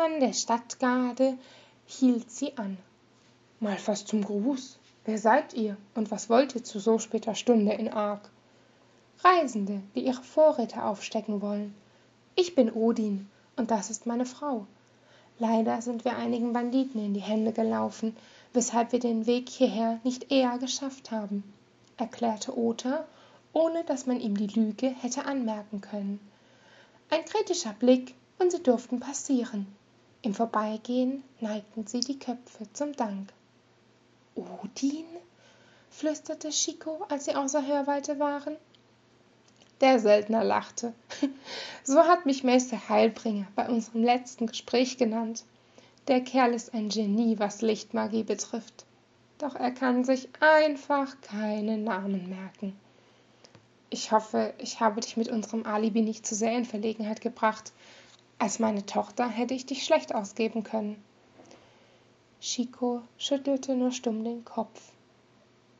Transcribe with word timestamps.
Wachmann 0.00 0.20
der 0.20 0.32
Stadtgarde 0.32 1.36
hielt 1.84 2.30
sie 2.30 2.56
an. 2.56 2.78
Mal 3.58 3.76
fast 3.76 4.08
zum 4.08 4.24
Gruß. 4.24 4.78
Wer 5.04 5.18
seid 5.18 5.52
ihr 5.52 5.76
und 5.94 6.10
was 6.10 6.30
wollt 6.30 6.54
ihr 6.54 6.64
zu 6.64 6.78
so 6.78 6.98
später 6.98 7.34
Stunde 7.34 7.72
in 7.74 7.92
Ark? 7.92 8.30
Reisende, 9.22 9.82
die 9.94 10.06
ihre 10.06 10.22
Vorräte 10.22 10.84
aufstecken 10.84 11.42
wollen. 11.42 11.74
Ich 12.34 12.54
bin 12.54 12.72
Odin 12.72 13.28
und 13.56 13.70
das 13.70 13.90
ist 13.90 14.06
meine 14.06 14.24
Frau. 14.24 14.66
Leider 15.38 15.82
sind 15.82 16.06
wir 16.06 16.16
einigen 16.16 16.54
Banditen 16.54 17.04
in 17.04 17.12
die 17.12 17.20
Hände 17.20 17.52
gelaufen, 17.52 18.16
weshalb 18.54 18.92
wir 18.92 19.00
den 19.00 19.26
Weg 19.26 19.50
hierher 19.50 20.00
nicht 20.02 20.32
eher 20.32 20.56
geschafft 20.56 21.10
haben, 21.10 21.44
erklärte 21.98 22.56
Ota, 22.56 23.04
ohne 23.52 23.84
dass 23.84 24.06
man 24.06 24.18
ihm 24.18 24.34
die 24.34 24.46
Lüge 24.46 24.88
hätte 24.88 25.26
anmerken 25.26 25.82
können. 25.82 26.20
Ein 27.10 27.26
kritischer 27.26 27.74
Blick 27.74 28.14
und 28.38 28.50
sie 28.50 28.62
durften 28.62 28.98
passieren. 28.98 29.66
Im 30.22 30.34
Vorbeigehen 30.34 31.24
neigten 31.40 31.86
sie 31.86 32.00
die 32.00 32.18
Köpfe 32.18 32.70
zum 32.74 32.92
Dank. 32.94 33.32
Odin? 34.34 35.06
flüsterte 35.90 36.50
Chico, 36.50 37.04
als 37.08 37.24
sie 37.24 37.34
außer 37.34 37.66
Hörweite 37.66 38.18
waren. 38.18 38.56
Der 39.80 39.98
Söldner 39.98 40.44
lachte. 40.44 40.92
So 41.82 42.00
hat 42.00 42.26
mich 42.26 42.44
Meister 42.44 42.88
Heilbringer 42.88 43.46
bei 43.56 43.68
unserem 43.68 44.04
letzten 44.04 44.46
Gespräch 44.46 44.98
genannt. 44.98 45.44
Der 46.06 46.20
Kerl 46.20 46.52
ist 46.52 46.74
ein 46.74 46.90
Genie, 46.90 47.38
was 47.38 47.62
Lichtmagie 47.62 48.22
betrifft. 48.22 48.84
Doch 49.38 49.54
er 49.54 49.70
kann 49.70 50.04
sich 50.04 50.28
einfach 50.40 51.18
keinen 51.22 51.84
Namen 51.84 52.28
merken. 52.28 52.78
Ich 53.88 54.12
hoffe, 54.12 54.52
ich 54.58 54.80
habe 54.80 55.00
dich 55.00 55.16
mit 55.16 55.28
unserem 55.28 55.64
Alibi 55.64 56.02
nicht 56.02 56.26
zu 56.26 56.34
sehr 56.34 56.56
in 56.56 56.66
Verlegenheit 56.66 57.22
gebracht. 57.22 57.72
Als 58.40 58.58
meine 58.58 58.86
Tochter 58.86 59.28
hätte 59.28 59.52
ich 59.52 59.66
dich 59.66 59.84
schlecht 59.84 60.14
ausgeben 60.14 60.64
können. 60.64 61.04
Chico 62.40 63.02
schüttelte 63.18 63.76
nur 63.76 63.92
stumm 63.92 64.24
den 64.24 64.46
Kopf. 64.46 64.80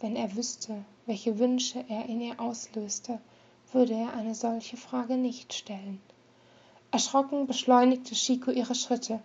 Wenn 0.00 0.16
er 0.16 0.34
wüsste, 0.34 0.84
welche 1.06 1.38
Wünsche 1.38 1.84
er 1.88 2.06
in 2.06 2.20
ihr 2.20 2.40
auslöste, 2.40 3.20
würde 3.72 3.94
er 3.94 4.12
eine 4.14 4.34
solche 4.34 4.76
Frage 4.76 5.16
nicht 5.16 5.54
stellen. 5.54 6.00
Erschrocken 6.90 7.46
beschleunigte 7.46 8.16
Chico 8.16 8.50
ihre 8.50 8.74
Schritte 8.74 9.20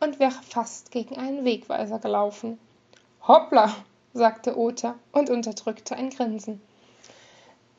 und 0.00 0.18
wäre 0.18 0.40
fast 0.42 0.90
gegen 0.90 1.18
einen 1.18 1.44
Wegweiser 1.44 1.98
gelaufen. 1.98 2.58
Hoppla, 3.28 3.76
sagte 4.14 4.56
Ota 4.56 4.94
und 5.12 5.28
unterdrückte 5.28 5.96
ein 5.96 6.08
Grinsen. 6.08 6.62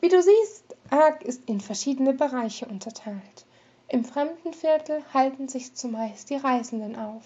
Wie 0.00 0.08
du 0.08 0.22
siehst, 0.22 0.74
Ark 0.88 1.22
ist 1.22 1.42
in 1.50 1.60
verschiedene 1.60 2.14
Bereiche 2.14 2.64
unterteilt. 2.64 3.45
Im 3.88 4.04
Fremdenviertel 4.04 5.04
halten 5.14 5.46
sich 5.46 5.74
zumeist 5.74 6.30
die 6.30 6.36
Reisenden 6.36 6.96
auf. 6.96 7.22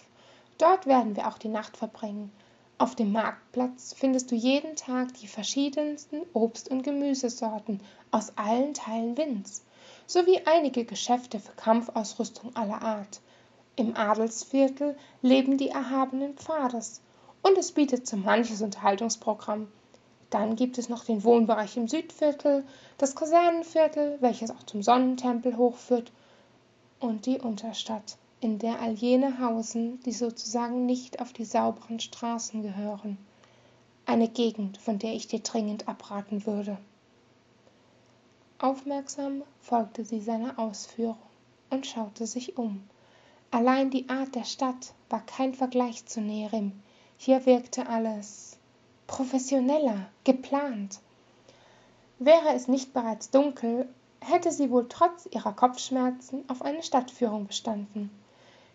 Dort 0.58 0.84
werden 0.84 1.16
wir 1.16 1.27
auch 1.27 1.39
die 1.39 1.48
Nacht 1.48 1.78
verbringen. 1.78 2.30
Auf 2.77 2.94
dem 2.94 3.12
Marktplatz 3.12 3.94
findest 3.97 4.30
du 4.30 4.34
jeden 4.34 4.77
Tag 4.77 5.14
die 5.14 5.27
verschiedensten 5.27 6.20
Obst- 6.34 6.70
und 6.70 6.83
Gemüsesorten 6.83 7.81
aus 8.11 8.36
allen 8.36 8.75
Teilen 8.75 9.16
Winds, 9.16 9.64
sowie 10.06 10.42
einige 10.44 10.84
Geschäfte 10.84 11.41
für 11.41 11.53
Kampfausrüstung 11.53 12.55
aller 12.55 12.83
Art. 12.83 13.22
Im 13.77 13.97
Adelsviertel 13.97 14.98
leben 15.22 15.56
die 15.56 15.70
erhabenen 15.70 16.34
Pfades 16.34 17.00
und 17.41 17.56
es 17.56 17.72
bietet 17.72 18.06
so 18.06 18.19
manches 18.19 18.61
Unterhaltungsprogramm. 18.61 19.69
Dann 20.28 20.56
gibt 20.56 20.77
es 20.77 20.91
noch 20.91 21.05
den 21.05 21.25
Wohnbereich 21.25 21.78
im 21.78 21.88
Südviertel, 21.88 22.66
das 22.98 23.16
Kasernenviertel, 23.16 24.19
welches 24.20 24.50
auch 24.50 24.62
zum 24.64 24.83
Sonnentempel 24.83 25.56
hochführt, 25.56 26.12
und 27.00 27.26
die 27.26 27.40
Unterstadt 27.40 28.16
in 28.40 28.58
der 28.58 28.80
all 28.80 28.92
jene 28.92 29.38
hausen, 29.38 30.00
die 30.04 30.12
sozusagen 30.12 30.86
nicht 30.86 31.20
auf 31.20 31.32
die 31.32 31.44
sauberen 31.44 32.00
Straßen 32.00 32.62
gehören. 32.62 33.18
Eine 34.06 34.28
Gegend, 34.28 34.78
von 34.78 34.98
der 34.98 35.14
ich 35.14 35.26
dir 35.26 35.40
dringend 35.40 35.88
abraten 35.88 36.46
würde. 36.46 36.78
Aufmerksam 38.58 39.42
folgte 39.60 40.04
sie 40.04 40.20
seiner 40.20 40.58
Ausführung 40.58 41.16
und 41.70 41.86
schaute 41.86 42.26
sich 42.26 42.56
um. 42.56 42.82
Allein 43.50 43.91
die 43.91 44.08
Art 44.08 44.34
der 44.34 44.44
Stadt 44.44 44.94
war 45.08 45.25
kein 45.26 45.54
Vergleich 45.54 46.06
zu 46.06 46.20
Nerim. 46.20 46.72
Hier 47.16 47.46
wirkte 47.46 47.88
alles 47.88 48.58
professioneller, 49.06 50.06
geplant. 50.25 51.00
Wäre 52.19 52.54
es 52.54 52.69
nicht 52.69 52.92
bereits 52.92 53.30
dunkel, 53.30 53.88
hätte 54.20 54.53
sie 54.53 54.70
wohl 54.70 54.86
trotz 54.88 55.26
ihrer 55.31 55.53
Kopfschmerzen 55.53 56.44
auf 56.48 56.62
eine 56.62 56.82
Stadtführung 56.82 57.47
bestanden. 57.47 58.10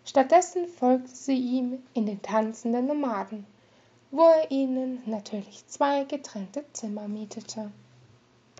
Stattdessen 0.03 0.67
folgte 0.67 1.16
sie 1.16 1.38
ihm 1.38 1.79
in 1.94 2.06
den 2.06 2.22
tanzenden 2.22 2.88
Nomaden, 2.88 3.45
wo 4.11 4.23
er 4.23 4.51
ihnen 4.51 5.01
natürlich 5.06 5.66
zwei 5.67 6.03
getrennte 6.03 6.63
Zimmer 6.73 7.07
mietete. 7.07 7.72